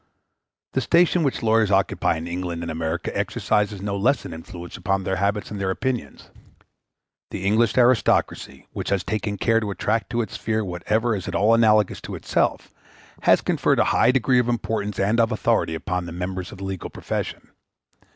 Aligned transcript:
The 0.71 0.81
station 0.81 1.21
which 1.21 1.43
lawyers 1.43 1.69
occupy 1.69 2.17
in 2.17 2.25
England 2.27 2.63
and 2.63 2.71
America 2.71 3.15
exercises 3.15 3.83
no 3.83 3.95
less 3.95 4.25
an 4.25 4.33
influence 4.33 4.75
upon 4.75 5.03
their 5.03 5.17
habits 5.17 5.51
and 5.51 5.61
their 5.61 5.69
opinions. 5.69 6.31
The 7.29 7.45
English 7.45 7.77
aristocracy, 7.77 8.65
which 8.73 8.89
has 8.89 9.03
taken 9.03 9.37
care 9.37 9.59
to 9.59 9.69
attract 9.69 10.09
to 10.09 10.21
its 10.23 10.33
sphere 10.33 10.65
whatever 10.65 11.15
is 11.15 11.27
at 11.27 11.35
all 11.35 11.53
analogous 11.53 12.01
to 12.01 12.15
itself, 12.15 12.73
has 13.21 13.41
conferred 13.41 13.77
a 13.77 13.83
high 13.93 14.09
degree 14.09 14.39
of 14.39 14.49
importance 14.49 14.97
and 14.99 15.19
of 15.19 15.31
authority 15.31 15.75
upon 15.75 16.07
the 16.07 16.11
members 16.11 16.51
of 16.51 16.57
the 16.57 16.63
legal 16.63 16.89
profession. 16.89 17.49